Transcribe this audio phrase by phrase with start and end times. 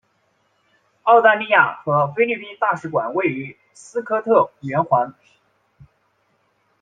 [1.03, 5.13] 澳大利亚和菲律宾大使馆位于斯科特圆环。